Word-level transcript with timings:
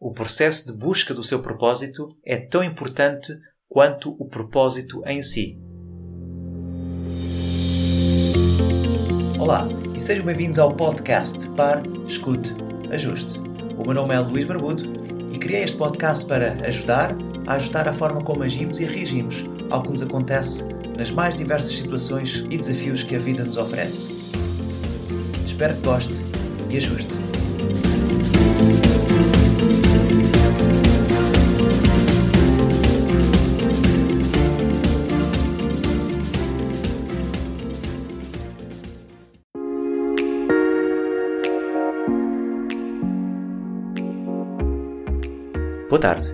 o 0.00 0.12
processo 0.12 0.66
de 0.66 0.72
busca 0.72 1.12
do 1.12 1.22
seu 1.22 1.40
propósito 1.40 2.08
é 2.24 2.38
tão 2.38 2.64
importante 2.64 3.38
quanto 3.68 4.16
o 4.18 4.24
propósito 4.24 5.02
em 5.04 5.22
si. 5.22 5.60
Olá 9.38 9.68
e 9.94 10.00
sejam 10.00 10.24
bem-vindos 10.24 10.58
ao 10.58 10.74
podcast 10.74 11.46
Par, 11.50 11.82
Escute, 12.06 12.50
Ajuste. 12.90 13.38
O 13.76 13.84
meu 13.84 13.92
nome 13.92 14.14
é 14.14 14.20
Luís 14.20 14.46
Barbudo 14.46 14.84
e 15.34 15.38
criei 15.38 15.64
este 15.64 15.76
podcast 15.76 16.24
para 16.24 16.54
ajudar 16.66 17.14
a 17.46 17.54
ajustar 17.54 17.86
a 17.86 17.92
forma 17.92 18.22
como 18.24 18.42
agimos 18.42 18.80
e 18.80 18.86
reagimos 18.86 19.44
ao 19.68 19.82
que 19.82 19.90
nos 19.90 20.00
acontece 20.00 20.64
nas 20.96 21.10
mais 21.10 21.34
diversas 21.34 21.76
situações 21.76 22.46
e 22.50 22.56
desafios 22.56 23.02
que 23.02 23.16
a 23.16 23.18
vida 23.18 23.44
nos 23.44 23.58
oferece. 23.58 24.08
Espero 25.46 25.74
que 25.74 25.82
goste 25.82 26.16
e 26.70 26.76
ajuste. 26.78 27.29
Boa 45.90 46.00
tarde. 46.00 46.32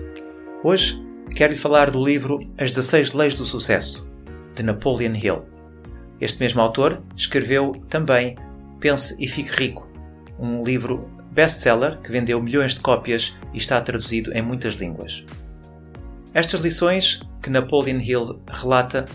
Hoje 0.63 1.03
quero-lhe 1.35 1.57
falar 1.57 1.89
do 1.89 2.05
livro 2.05 2.37
As 2.59 2.69
16 2.69 3.13
Leis 3.13 3.33
do 3.33 3.43
Sucesso, 3.43 4.07
de 4.53 4.61
Napoleon 4.61 5.15
Hill. 5.15 5.45
Este 6.21 6.39
mesmo 6.39 6.61
autor 6.61 7.01
escreveu 7.15 7.71
também 7.89 8.35
Pense 8.79 9.15
e 9.19 9.27
Fique 9.27 9.49
Rico, 9.49 9.89
um 10.37 10.63
livro 10.63 11.09
best-seller 11.31 11.97
que 12.01 12.11
vendeu 12.11 12.39
milhões 12.39 12.75
de 12.75 12.81
cópias 12.81 13.35
e 13.51 13.57
está 13.57 13.81
traduzido 13.81 14.31
em 14.31 14.43
muitas 14.43 14.75
línguas. 14.75 15.25
Estas 16.35 16.59
lições 16.59 17.23
que 17.41 17.49
Napoleon 17.49 17.99
Hill 17.99 18.39
relata 18.47 19.05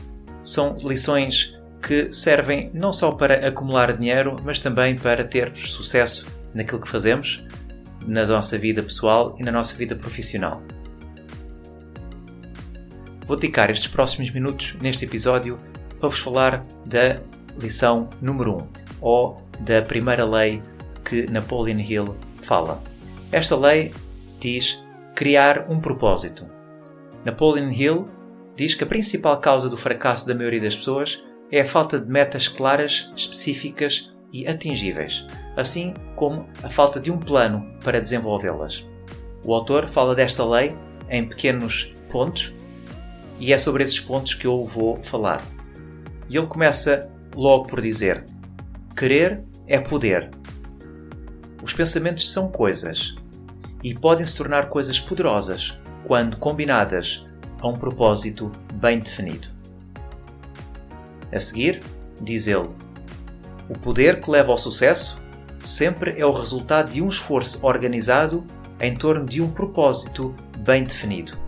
são 0.43 0.77
lições 0.83 1.57
que 1.81 2.13
servem 2.13 2.69
não 2.75 2.93
só 2.93 3.13
para 3.13 3.47
acumular 3.47 3.97
dinheiro, 3.97 4.35
mas 4.43 4.59
também 4.59 4.97
para 4.97 5.23
termos 5.23 5.71
sucesso 5.71 6.27
naquilo 6.53 6.81
que 6.81 6.89
fazemos, 6.89 7.45
na 8.07 8.27
nossa 8.27 8.59
vida 8.59 8.83
pessoal 8.83 9.37
e 9.39 9.43
na 9.43 9.53
nossa 9.53 9.77
vida 9.77 9.95
profissional. 9.95 10.63
Vou 13.27 13.37
dedicar 13.37 13.71
estes 13.71 13.89
próximos 13.89 14.31
minutos 14.31 14.75
neste 14.81 15.05
episódio 15.05 15.59
para 15.99 16.09
vos 16.09 16.19
falar 16.19 16.65
da 16.85 17.21
lição 17.59 18.11
número 18.21 18.57
1, 18.57 18.73
ou 19.01 19.41
da 19.61 19.81
primeira 19.81 20.25
lei 20.25 20.63
que 21.05 21.31
Napoleon 21.31 21.79
Hill 21.79 22.17
fala. 22.43 22.83
Esta 23.31 23.57
lei 23.57 23.95
diz 24.41 24.83
criar 25.15 25.67
um 25.71 25.81
propósito. 25.81 26.47
Napoleon 27.25 27.71
Hill 27.71 28.09
diz 28.57 28.75
que 28.75 28.85
a 28.85 28.87
principal 28.87 29.39
causa 29.39 29.69
do 29.69 29.77
fracasso 29.77 30.27
da 30.27 30.35
maioria 30.35 30.61
das 30.61 30.77
pessoas 30.77 31.25
é 31.51 31.61
a 31.61 31.67
falta 31.67 31.99
de 31.99 32.11
metas 32.11 32.49
claras, 32.49 33.13
específicas 33.15 34.13
e 34.33 34.47
atingíveis, 34.47 35.27
assim 35.57 35.95
como 36.17 36.47
a 36.63 36.71
falta 36.71 37.01
de 37.01 37.11
um 37.11 37.19
plano 37.19 37.67
para 37.85 38.01
desenvolvê-las. 38.01 38.87
O 39.45 39.55
autor 39.55 39.89
fala 39.89 40.15
desta 40.15 40.45
lei 40.45 40.77
em 41.09 41.27
pequenos 41.27 41.93
pontos 42.11 42.55
e 43.39 43.53
é 43.53 43.59
sobre 43.59 43.83
esses 43.83 44.01
pontos 44.01 44.35
que 44.35 44.47
eu 44.47 44.65
vou 44.65 45.03
falar. 45.03 45.43
E 46.29 46.37
ele 46.37 46.47
começa 46.47 47.11
logo 47.35 47.69
por 47.69 47.81
dizer: 47.81 48.25
Querer 48.97 49.43
é 49.67 49.79
poder. 49.79 50.31
Os 51.63 51.73
pensamentos 51.73 52.33
são 52.33 52.51
coisas 52.51 53.17
e 53.83 53.95
podem 53.95 54.27
se 54.27 54.37
tornar 54.37 54.69
coisas 54.69 54.99
poderosas 54.99 55.79
quando 56.07 56.37
combinadas 56.37 57.27
a 57.61 57.69
um 57.69 57.77
propósito 57.77 58.51
bem 58.75 58.99
definido. 58.99 59.49
A 61.33 61.41
seguir, 61.41 61.83
diz 62.21 62.47
ele, 62.47 62.69
o 63.69 63.79
poder 63.79 64.21
que 64.21 64.31
leva 64.31 64.53
ao 64.53 64.59
sucesso 64.59 65.22
sempre 65.63 66.19
é 66.19 66.27
o 66.27 66.33
resultado 66.33 66.91
de 66.91 67.01
um 67.01 67.09
esforço 67.09 67.65
organizado 67.65 68.45
em 68.81 68.95
torno 68.97 69.25
de 69.25 69.41
um 69.41 69.51
propósito 69.51 70.33
bem 70.59 70.85
definido. 70.85 71.39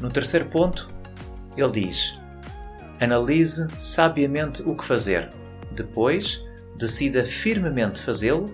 No 0.00 0.10
terceiro 0.10 0.46
ponto, 0.46 0.88
ele 1.56 1.86
diz: 1.86 2.18
analise 3.00 3.68
sabiamente 3.78 4.62
o 4.62 4.76
que 4.76 4.84
fazer, 4.84 5.30
depois 5.72 6.44
decida 6.76 7.24
firmemente 7.24 8.00
fazê-lo 8.00 8.46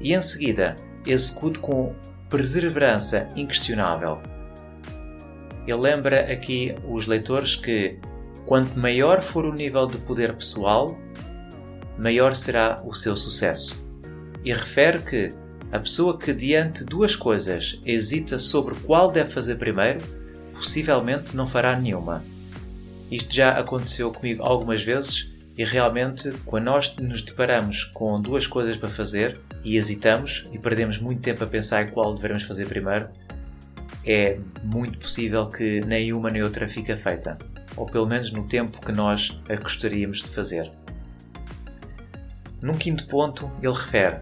e, 0.00 0.12
em 0.12 0.20
seguida, 0.22 0.74
execute 1.06 1.60
com 1.60 1.94
perseverança 2.28 3.28
inquestionável. 3.36 4.20
Ele 5.66 5.78
lembra 5.78 6.32
aqui 6.32 6.74
os 6.88 7.06
leitores 7.06 7.54
que, 7.54 7.98
quanto 8.46 8.78
maior 8.78 9.22
for 9.22 9.44
o 9.44 9.52
nível 9.52 9.86
de 9.86 9.98
poder 9.98 10.34
pessoal, 10.34 10.98
maior 11.98 12.34
será 12.34 12.80
o 12.84 12.92
seu 12.92 13.16
sucesso. 13.16 13.84
E 14.44 14.52
refere 14.52 14.98
que 15.00 15.32
a 15.70 15.78
pessoa 15.78 16.16
que, 16.16 16.32
diante 16.32 16.84
duas 16.84 17.14
coisas, 17.14 17.78
hesita 17.84 18.38
sobre 18.38 18.74
qual 18.76 19.10
deve 19.10 19.30
fazer 19.30 19.56
primeiro, 19.56 20.00
possivelmente 20.54 21.36
não 21.36 21.46
fará 21.46 21.78
nenhuma. 21.78 22.22
Isto 23.10 23.34
já 23.34 23.58
aconteceu 23.58 24.10
comigo 24.10 24.42
algumas 24.42 24.82
vezes 24.82 25.32
e 25.56 25.64
realmente, 25.64 26.30
quando 26.46 26.66
nós 26.66 26.94
nos 26.96 27.20
deparamos 27.20 27.84
com 27.84 28.20
duas 28.20 28.46
coisas 28.46 28.76
para 28.76 28.88
fazer 28.88 29.40
e 29.64 29.76
hesitamos 29.76 30.46
e 30.52 30.58
perdemos 30.58 30.98
muito 30.98 31.20
tempo 31.20 31.42
a 31.42 31.46
pensar 31.46 31.82
em 31.82 31.88
qual 31.88 32.14
devemos 32.14 32.44
fazer 32.44 32.66
primeiro, 32.66 33.08
é 34.06 34.38
muito 34.62 34.98
possível 34.98 35.48
que 35.48 35.80
nem 35.80 36.12
uma 36.12 36.30
nem 36.30 36.42
outra 36.42 36.68
fique 36.68 36.94
feita, 36.96 37.36
ou 37.76 37.84
pelo 37.84 38.06
menos 38.06 38.30
no 38.30 38.46
tempo 38.46 38.80
que 38.80 38.92
nós 38.92 39.38
a 39.48 39.56
gostaríamos 39.56 40.22
de 40.22 40.28
fazer. 40.30 40.70
Num 42.60 42.76
quinto 42.76 43.06
ponto, 43.06 43.50
ele 43.62 43.72
refere: 43.72 44.18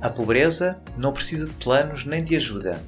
A 0.00 0.08
pobreza 0.08 0.74
não 0.96 1.12
precisa 1.12 1.46
de 1.46 1.52
planos 1.54 2.04
nem 2.04 2.24
de 2.24 2.36
ajuda, 2.36 2.82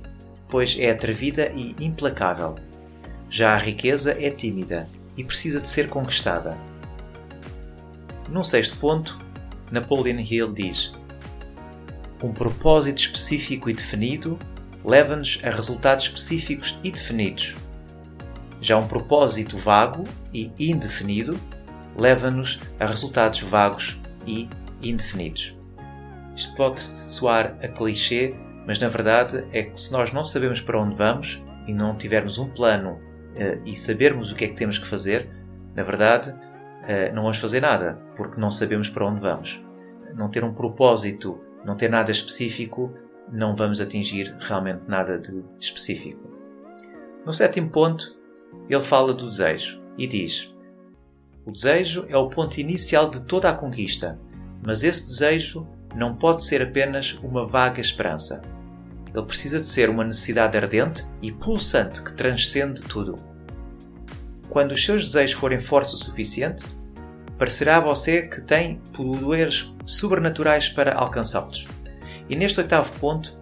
pois 0.48 0.76
é 0.78 0.90
atrevida 0.90 1.52
e 1.54 1.74
implacável. 1.80 2.54
Já 3.28 3.54
a 3.54 3.58
riqueza 3.58 4.16
é 4.18 4.30
tímida 4.30 4.88
e 5.16 5.24
precisa 5.24 5.60
de 5.60 5.68
ser 5.68 5.88
conquistada. 5.88 6.58
Num 8.28 8.44
sexto 8.44 8.76
ponto, 8.76 9.18
Napoleon 9.70 10.18
Hill 10.18 10.52
diz: 10.52 10.92
Um 12.22 12.32
propósito 12.32 12.98
específico 12.98 13.68
e 13.68 13.74
definido 13.74 14.38
leva-nos 14.82 15.40
a 15.42 15.50
resultados 15.50 16.06
específicos 16.06 16.78
e 16.82 16.90
definidos. 16.90 17.54
Já 18.62 18.78
um 18.78 18.86
propósito 18.86 19.58
vago 19.58 20.04
e 20.32 20.50
indefinido 20.58 21.38
leva-nos 21.98 22.60
a 22.80 22.86
resultados 22.86 23.40
vagos 23.40 24.00
e 24.26 24.48
indefinidos. 24.82 25.58
Isto 26.36 26.54
pode 26.56 26.80
soar 26.80 27.56
a 27.62 27.68
clichê, 27.68 28.34
mas 28.66 28.78
na 28.78 28.88
verdade 28.88 29.44
é 29.52 29.62
que 29.62 29.80
se 29.80 29.92
nós 29.92 30.12
não 30.12 30.24
sabemos 30.24 30.60
para 30.60 30.80
onde 30.80 30.96
vamos 30.96 31.42
e 31.66 31.72
não 31.72 31.96
tivermos 31.96 32.38
um 32.38 32.48
plano 32.48 32.94
uh, 32.94 33.62
e 33.64 33.74
sabermos 33.74 34.32
o 34.32 34.34
que 34.34 34.44
é 34.44 34.48
que 34.48 34.54
temos 34.54 34.78
que 34.78 34.86
fazer, 34.86 35.30
na 35.74 35.82
verdade 35.82 36.30
uh, 36.30 37.14
não 37.14 37.22
vamos 37.22 37.38
fazer 37.38 37.60
nada, 37.60 37.98
porque 38.16 38.40
não 38.40 38.50
sabemos 38.50 38.88
para 38.88 39.06
onde 39.06 39.20
vamos. 39.20 39.60
Não 40.14 40.28
ter 40.28 40.44
um 40.44 40.54
propósito, 40.54 41.40
não 41.64 41.76
ter 41.76 41.90
nada 41.90 42.10
específico, 42.10 42.92
não 43.30 43.56
vamos 43.56 43.80
atingir 43.80 44.36
realmente 44.40 44.82
nada 44.86 45.18
de 45.18 45.42
específico. 45.58 46.30
No 47.24 47.32
sétimo 47.32 47.70
ponto, 47.70 48.16
ele 48.68 48.82
fala 48.82 49.14
do 49.14 49.26
desejo 49.26 49.80
e 49.96 50.06
diz: 50.06 50.50
O 51.46 51.52
desejo 51.52 52.06
é 52.08 52.16
o 52.16 52.28
ponto 52.28 52.58
inicial 52.58 53.10
de 53.10 53.26
toda 53.26 53.50
a 53.50 53.54
conquista, 53.54 54.18
mas 54.64 54.82
esse 54.82 55.06
desejo 55.08 55.66
não 55.94 56.14
pode 56.14 56.44
ser 56.44 56.62
apenas 56.62 57.18
uma 57.22 57.46
vaga 57.46 57.80
esperança. 57.80 58.42
Ele 59.14 59.26
precisa 59.26 59.60
de 59.60 59.66
ser 59.66 59.90
uma 59.90 60.04
necessidade 60.04 60.56
ardente 60.56 61.04
e 61.20 61.30
pulsante 61.30 62.02
que 62.02 62.12
transcende 62.14 62.82
tudo. 62.82 63.16
Quando 64.48 64.72
os 64.72 64.84
seus 64.84 65.04
desejos 65.04 65.36
forem 65.36 65.60
fortes 65.60 65.92
o 65.92 65.98
suficiente, 65.98 66.64
parecerá 67.38 67.76
a 67.76 67.80
você 67.80 68.22
que 68.22 68.40
tem 68.40 68.80
poderes 68.92 69.72
sobrenaturais 69.84 70.68
para 70.68 70.94
alcançá-los. 70.94 71.68
E 72.28 72.34
neste 72.34 72.58
oitavo 72.58 72.90
ponto, 72.98 73.38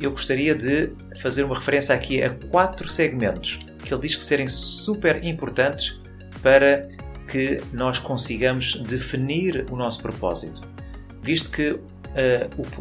eu 0.00 0.12
gostaria 0.12 0.54
de 0.54 0.92
fazer 1.18 1.42
uma 1.42 1.56
referência 1.56 1.94
aqui 1.94 2.22
a 2.22 2.30
quatro 2.30 2.88
segmentos 2.88 3.58
que 3.82 3.92
ele 3.94 4.02
diz 4.02 4.16
que 4.16 4.24
serem 4.24 4.48
super 4.48 5.24
importantes 5.24 5.98
para 6.42 6.86
que 7.26 7.60
nós 7.72 7.98
consigamos 7.98 8.80
definir 8.82 9.66
o 9.70 9.76
nosso 9.76 10.00
propósito. 10.00 10.62
Visto 11.22 11.50
que 11.50 11.70
uh, 11.70 11.82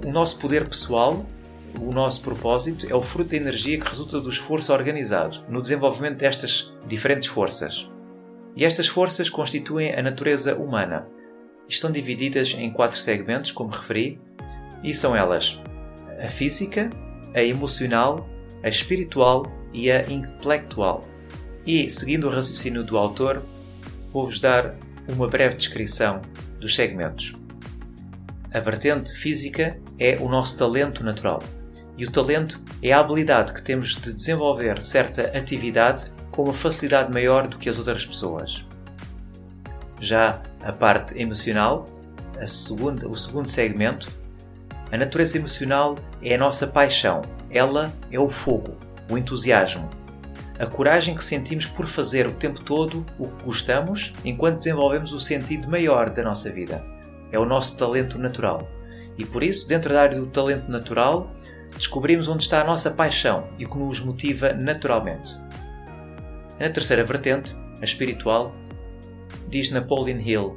o, 0.03 0.09
o 0.09 0.11
nosso 0.11 0.39
poder 0.39 0.67
pessoal, 0.67 1.25
o 1.79 1.91
nosso 1.91 2.21
propósito, 2.21 2.87
é 2.89 2.95
o 2.95 3.01
fruto 3.01 3.31
da 3.31 3.37
energia 3.37 3.79
que 3.79 3.87
resulta 3.87 4.19
do 4.19 4.29
esforço 4.29 4.71
organizado 4.71 5.43
no 5.49 5.61
desenvolvimento 5.61 6.17
destas 6.17 6.73
diferentes 6.87 7.27
forças. 7.27 7.89
E 8.55 8.63
estas 8.63 8.87
forças 8.87 9.29
constituem 9.29 9.93
a 9.93 10.01
natureza 10.01 10.55
humana. 10.55 11.07
Estão 11.67 11.91
divididas 11.91 12.55
em 12.57 12.69
quatro 12.69 12.97
segmentos, 12.97 13.51
como 13.51 13.71
referi, 13.71 14.19
e 14.83 14.93
são 14.93 15.15
elas 15.15 15.59
a 16.23 16.29
física, 16.29 16.89
a 17.33 17.43
emocional, 17.43 18.29
a 18.63 18.69
espiritual 18.69 19.51
e 19.73 19.91
a 19.91 20.09
intelectual. 20.09 21.01
E, 21.65 21.89
seguindo 21.89 22.27
o 22.27 22.29
raciocínio 22.29 22.83
do 22.83 22.97
autor, 22.97 23.43
vou-vos 24.15 24.39
dar 24.39 24.73
uma 25.09 25.27
breve 25.27 25.57
descrição 25.57 26.21
dos 26.57 26.73
segmentos. 26.73 27.33
A 28.49 28.61
vertente 28.61 29.11
física 29.11 29.77
é 29.99 30.17
o 30.21 30.29
nosso 30.29 30.57
talento 30.57 31.03
natural. 31.03 31.43
E 31.97 32.05
o 32.05 32.09
talento 32.09 32.61
é 32.81 32.93
a 32.93 33.01
habilidade 33.01 33.51
que 33.51 33.61
temos 33.61 33.93
de 33.93 34.13
desenvolver 34.13 34.81
certa 34.81 35.37
atividade 35.37 36.05
com 36.31 36.43
uma 36.43 36.53
facilidade 36.53 37.11
maior 37.11 37.45
do 37.45 37.57
que 37.57 37.67
as 37.67 37.77
outras 37.77 38.05
pessoas. 38.05 38.63
Já 39.99 40.41
a 40.63 40.71
parte 40.71 41.19
emocional, 41.21 41.83
a 42.39 42.47
segunda, 42.47 43.09
o 43.09 43.17
segundo 43.17 43.49
segmento, 43.49 44.09
a 44.93 44.95
natureza 44.95 45.37
emocional 45.37 45.97
é 46.21 46.35
a 46.35 46.37
nossa 46.37 46.67
paixão. 46.67 47.21
Ela 47.49 47.91
é 48.09 48.17
o 48.17 48.29
fogo, 48.29 48.77
o 49.09 49.17
entusiasmo, 49.17 49.89
a 50.57 50.65
coragem 50.65 51.15
que 51.15 51.23
sentimos 51.23 51.65
por 51.65 51.87
fazer 51.87 52.27
o 52.27 52.31
tempo 52.31 52.61
todo 52.61 53.05
o 53.19 53.29
que 53.29 53.43
gostamos 53.43 54.13
enquanto 54.23 54.57
desenvolvemos 54.57 55.11
o 55.11 55.19
sentido 55.19 55.69
maior 55.69 56.09
da 56.09 56.23
nossa 56.23 56.51
vida. 56.51 56.85
É 57.31 57.39
o 57.39 57.45
nosso 57.45 57.77
talento 57.77 58.17
natural. 58.17 58.67
E 59.17 59.25
por 59.25 59.43
isso, 59.43 59.67
dentro 59.67 59.93
da 59.93 60.01
área 60.01 60.19
do 60.19 60.27
talento 60.27 60.69
natural, 60.69 61.31
descobrimos 61.75 62.27
onde 62.27 62.43
está 62.43 62.61
a 62.61 62.65
nossa 62.65 62.91
paixão 62.91 63.49
e 63.57 63.65
o 63.65 63.69
que 63.69 63.77
nos 63.77 63.99
motiva 63.99 64.53
naturalmente. 64.53 65.33
Na 66.59 66.69
terceira 66.69 67.03
vertente, 67.03 67.55
a 67.81 67.83
espiritual, 67.83 68.55
diz 69.49 69.71
Napoleon 69.71 70.19
Hill 70.19 70.55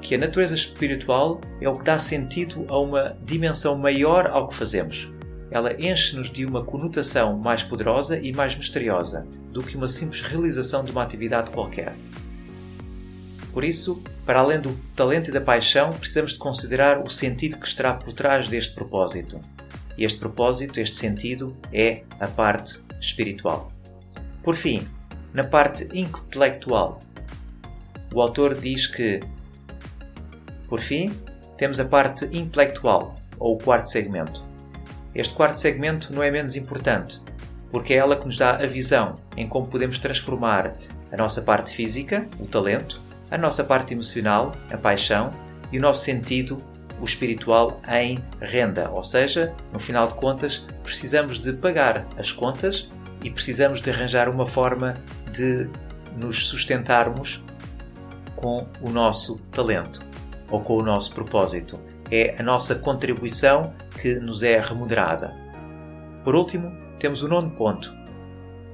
que 0.00 0.14
a 0.14 0.18
natureza 0.18 0.54
espiritual 0.54 1.40
é 1.60 1.68
o 1.68 1.76
que 1.76 1.84
dá 1.84 1.98
sentido 1.98 2.64
a 2.68 2.78
uma 2.78 3.16
dimensão 3.24 3.76
maior 3.76 4.26
ao 4.28 4.48
que 4.48 4.54
fazemos. 4.54 5.12
Ela 5.50 5.74
enche-nos 5.74 6.30
de 6.30 6.44
uma 6.44 6.64
conotação 6.64 7.38
mais 7.38 7.62
poderosa 7.62 8.18
e 8.18 8.32
mais 8.32 8.54
misteriosa 8.54 9.26
do 9.50 9.62
que 9.62 9.76
uma 9.76 9.88
simples 9.88 10.20
realização 10.20 10.84
de 10.84 10.90
uma 10.90 11.02
atividade 11.02 11.50
qualquer. 11.50 11.94
Por 13.52 13.64
isso, 13.64 14.02
para 14.26 14.40
além 14.40 14.60
do 14.60 14.78
talento 14.94 15.30
e 15.30 15.32
da 15.32 15.40
paixão, 15.40 15.92
precisamos 15.92 16.32
de 16.32 16.38
considerar 16.38 17.02
o 17.02 17.10
sentido 17.10 17.56
que 17.56 17.66
estará 17.66 17.94
por 17.94 18.12
trás 18.12 18.46
deste 18.46 18.74
propósito. 18.74 19.40
E 19.96 20.04
este 20.04 20.18
propósito, 20.18 20.78
este 20.78 20.96
sentido, 20.96 21.56
é 21.72 22.02
a 22.20 22.28
parte 22.28 22.80
espiritual. 23.00 23.72
Por 24.42 24.54
fim, 24.54 24.86
na 25.32 25.44
parte 25.44 25.88
intelectual, 25.92 27.00
o 28.14 28.22
autor 28.22 28.54
diz 28.54 28.86
que, 28.86 29.20
por 30.68 30.80
fim, 30.80 31.12
temos 31.56 31.80
a 31.80 31.84
parte 31.84 32.24
intelectual, 32.26 33.16
ou 33.38 33.56
o 33.56 33.58
quarto 33.58 33.90
segmento. 33.90 34.47
Este 35.14 35.34
quarto 35.34 35.58
segmento 35.60 36.12
não 36.12 36.22
é 36.22 36.30
menos 36.30 36.56
importante, 36.56 37.20
porque 37.70 37.94
é 37.94 37.96
ela 37.96 38.16
que 38.16 38.26
nos 38.26 38.36
dá 38.36 38.56
a 38.56 38.66
visão 38.66 39.16
em 39.36 39.46
como 39.46 39.66
podemos 39.66 39.98
transformar 39.98 40.74
a 41.10 41.16
nossa 41.16 41.42
parte 41.42 41.72
física, 41.72 42.28
o 42.38 42.46
talento, 42.46 43.00
a 43.30 43.38
nossa 43.38 43.64
parte 43.64 43.94
emocional, 43.94 44.52
a 44.70 44.76
paixão, 44.76 45.30
e 45.70 45.78
o 45.78 45.80
nosso 45.80 46.02
sentido, 46.02 46.58
o 47.00 47.04
espiritual, 47.04 47.80
em 47.88 48.18
renda. 48.40 48.90
Ou 48.90 49.04
seja, 49.04 49.54
no 49.72 49.78
final 49.78 50.08
de 50.08 50.14
contas, 50.14 50.64
precisamos 50.82 51.42
de 51.42 51.52
pagar 51.52 52.06
as 52.16 52.32
contas 52.32 52.88
e 53.22 53.30
precisamos 53.30 53.80
de 53.80 53.90
arranjar 53.90 54.28
uma 54.28 54.46
forma 54.46 54.94
de 55.32 55.68
nos 56.16 56.48
sustentarmos 56.48 57.42
com 58.34 58.66
o 58.80 58.90
nosso 58.90 59.38
talento 59.50 60.00
ou 60.50 60.60
com 60.60 60.76
o 60.76 60.82
nosso 60.82 61.14
propósito. 61.14 61.78
É 62.10 62.34
a 62.38 62.42
nossa 62.42 62.76
contribuição 62.76 63.74
que 64.00 64.14
nos 64.16 64.42
é 64.42 64.60
remunerada. 64.60 65.34
Por 66.24 66.34
último, 66.34 66.72
temos 66.98 67.22
o 67.22 67.28
nono 67.28 67.50
ponto. 67.50 67.94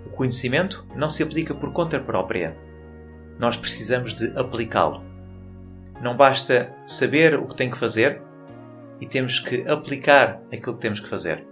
O 0.07 0.11
conhecimento 0.11 0.87
não 0.95 1.09
se 1.09 1.23
aplica 1.23 1.55
por 1.55 1.73
conta 1.73 1.99
própria 1.99 2.57
nós 3.39 3.57
precisamos 3.57 4.15
de 4.15 4.37
aplicá-lo. 4.39 5.03
Não 6.01 6.17
basta 6.17 6.75
saber 6.87 7.35
o 7.35 7.47
que 7.47 7.57
tem 7.57 7.71
que 7.71 7.79
fazer 7.79 8.21
e 9.01 9.07
temos 9.07 9.39
que 9.39 9.67
aplicar 9.69 10.41
aquilo 10.53 10.75
que 10.77 10.83
temos 10.83 11.01
que 11.01 11.09
fazer. 11.09 11.45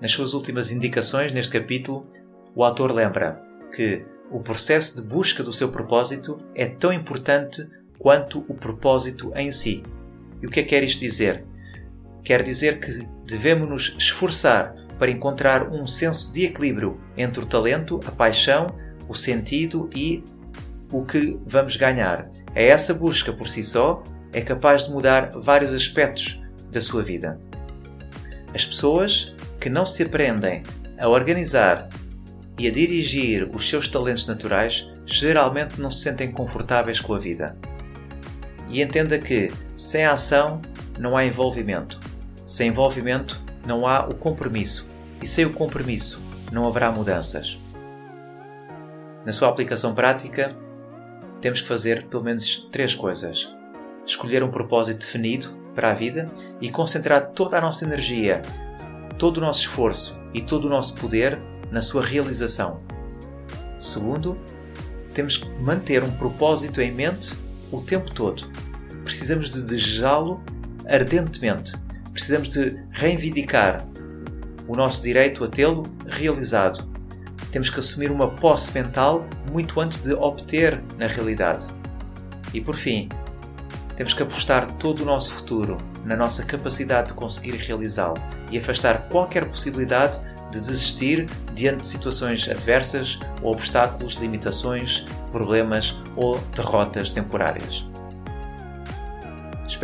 Nas 0.00 0.10
suas 0.10 0.34
últimas 0.34 0.70
indicações 0.70 1.32
neste 1.32 1.58
capítulo, 1.58 2.02
o 2.54 2.64
autor 2.64 2.92
lembra 2.92 3.42
que 3.74 4.04
o 4.30 4.40
processo 4.40 4.96
de 4.96 5.02
busca 5.06 5.42
do 5.42 5.52
seu 5.52 5.70
propósito 5.70 6.36
é 6.54 6.66
tão 6.66 6.92
importante 6.92 7.68
quanto 7.98 8.44
o 8.48 8.54
propósito 8.54 9.32
em 9.36 9.52
si. 9.52 9.82
E 10.42 10.46
o 10.46 10.50
que 10.50 10.60
é 10.60 10.62
que 10.62 10.70
quer 10.70 10.82
isto 10.82 11.00
dizer? 11.00 11.44
Quer 12.24 12.42
dizer 12.42 12.80
que 12.80 13.06
devemos 13.26 13.68
nos 13.68 13.96
esforçar 13.98 14.74
para 14.98 15.10
encontrar 15.10 15.70
um 15.70 15.86
senso 15.86 16.32
de 16.32 16.44
equilíbrio 16.44 16.94
entre 17.16 17.42
o 17.42 17.46
talento, 17.46 18.00
a 18.06 18.10
paixão 18.10 18.74
o 19.08 19.14
sentido 19.14 19.88
e 19.94 20.24
o 20.90 21.04
que 21.04 21.38
vamos 21.46 21.76
ganhar. 21.76 22.28
É 22.54 22.66
essa 22.66 22.94
busca 22.94 23.32
por 23.32 23.48
si 23.48 23.62
só 23.62 24.02
é 24.32 24.40
capaz 24.40 24.86
de 24.86 24.92
mudar 24.92 25.30
vários 25.32 25.72
aspectos 25.74 26.40
da 26.70 26.80
sua 26.80 27.02
vida. 27.02 27.38
As 28.54 28.64
pessoas 28.64 29.34
que 29.60 29.68
não 29.68 29.86
se 29.86 30.02
aprendem 30.02 30.62
a 30.98 31.08
organizar 31.08 31.88
e 32.58 32.66
a 32.66 32.70
dirigir 32.70 33.48
os 33.54 33.68
seus 33.68 33.88
talentos 33.88 34.26
naturais 34.26 34.90
geralmente 35.04 35.80
não 35.80 35.90
se 35.90 36.02
sentem 36.02 36.30
confortáveis 36.30 37.00
com 37.00 37.14
a 37.14 37.18
vida. 37.18 37.56
E 38.68 38.80
entenda 38.80 39.18
que 39.18 39.52
sem 39.74 40.04
ação 40.04 40.60
não 40.98 41.16
há 41.16 41.24
envolvimento. 41.24 42.00
Sem 42.46 42.68
envolvimento 42.68 43.40
não 43.66 43.86
há 43.86 44.06
o 44.06 44.14
compromisso. 44.14 44.88
E 45.22 45.26
sem 45.26 45.46
o 45.46 45.52
compromisso 45.52 46.22
não 46.52 46.66
haverá 46.66 46.90
mudanças. 46.90 47.58
Na 49.24 49.32
sua 49.32 49.48
aplicação 49.48 49.94
prática, 49.94 50.54
temos 51.40 51.60
que 51.60 51.68
fazer 51.68 52.06
pelo 52.06 52.22
menos 52.22 52.68
três 52.70 52.94
coisas: 52.94 53.48
escolher 54.06 54.42
um 54.42 54.50
propósito 54.50 55.00
definido 55.00 55.48
para 55.74 55.90
a 55.90 55.94
vida 55.94 56.30
e 56.60 56.70
concentrar 56.70 57.30
toda 57.30 57.58
a 57.58 57.60
nossa 57.60 57.84
energia, 57.84 58.42
todo 59.18 59.38
o 59.38 59.40
nosso 59.40 59.60
esforço 59.60 60.22
e 60.32 60.40
todo 60.42 60.66
o 60.66 60.70
nosso 60.70 60.94
poder 60.96 61.38
na 61.70 61.80
sua 61.80 62.04
realização. 62.04 62.82
Segundo, 63.78 64.38
temos 65.14 65.36
que 65.36 65.48
manter 65.60 66.04
um 66.04 66.10
propósito 66.10 66.80
em 66.80 66.92
mente 66.92 67.34
o 67.72 67.80
tempo 67.80 68.12
todo. 68.12 68.50
Precisamos 69.04 69.50
de 69.50 69.62
desejá-lo 69.62 70.42
ardentemente. 70.86 71.72
Precisamos 72.14 72.48
de 72.48 72.80
reivindicar 72.90 73.86
o 74.66 74.74
nosso 74.74 75.02
direito 75.02 75.44
a 75.44 75.48
tê-lo 75.48 75.82
realizado 76.06 76.94
temos 77.54 77.70
que 77.70 77.78
assumir 77.78 78.10
uma 78.10 78.26
posse 78.26 78.74
mental 78.74 79.24
muito 79.52 79.80
antes 79.80 80.02
de 80.02 80.12
obter 80.12 80.82
na 80.98 81.06
realidade. 81.06 81.64
E 82.52 82.60
por 82.60 82.74
fim, 82.74 83.08
temos 83.94 84.12
que 84.12 84.24
apostar 84.24 84.68
todo 84.72 85.04
o 85.04 85.04
nosso 85.04 85.32
futuro 85.32 85.78
na 86.04 86.16
nossa 86.16 86.44
capacidade 86.44 87.10
de 87.10 87.14
conseguir 87.14 87.52
realizá-lo 87.52 88.16
e 88.50 88.58
afastar 88.58 89.08
qualquer 89.08 89.44
possibilidade 89.44 90.18
de 90.50 90.58
desistir 90.58 91.26
diante 91.54 91.82
de 91.82 91.86
situações 91.86 92.48
adversas 92.48 93.20
ou 93.40 93.52
obstáculos, 93.52 94.14
limitações, 94.14 95.06
problemas 95.30 96.02
ou 96.16 96.40
derrotas 96.56 97.08
temporárias. 97.08 97.86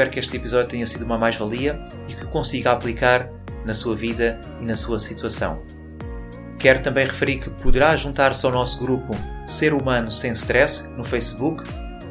Espero 0.00 0.12
que 0.12 0.19
este 0.19 0.37
episódio 0.38 0.66
tenha 0.66 0.87
sido 0.87 1.04
uma 1.04 1.19
mais-valia 1.19 1.78
e 2.09 2.14
que 2.14 2.25
o 2.25 2.28
consiga 2.28 2.73
aplicar 2.73 3.30
na 3.66 3.75
sua 3.75 3.95
vida 3.95 4.40
e 4.59 4.64
na 4.64 4.75
sua 4.75 4.99
situação. 4.99 5.62
Quero 6.59 6.83
também 6.83 7.04
referir 7.04 7.38
que 7.38 7.50
poderá 7.50 7.95
juntar-se 7.99 8.47
ao 8.47 8.50
nosso 8.50 8.83
grupo 8.83 9.14
Ser 9.47 9.75
Humano 9.75 10.11
Sem 10.11 10.33
Stress 10.33 10.90
no 10.97 11.04
Facebook 11.04 11.64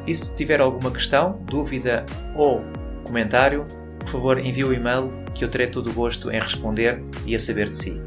e 0.06 0.14
se 0.14 0.36
tiver 0.36 0.60
alguma 0.60 0.92
questão, 0.92 1.42
dúvida 1.42 2.06
ou 2.36 2.62
comentário, 3.02 3.66
por 3.98 4.08
favor 4.08 4.38
envie 4.38 4.62
o 4.62 4.72
e-mail 4.72 5.10
que 5.34 5.42
eu 5.42 5.48
terei 5.48 5.66
todo 5.66 5.90
o 5.90 5.92
gosto 5.92 6.30
em 6.30 6.38
responder 6.38 7.02
e 7.26 7.34
a 7.34 7.40
saber 7.40 7.70
de 7.70 7.76
si. 7.76 8.00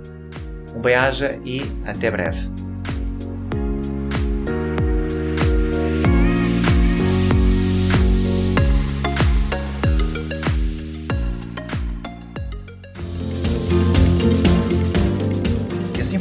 Um 0.73 0.81
bem-aja 0.81 1.37
e 1.43 1.61
até 1.85 2.09
breve. 2.09 2.39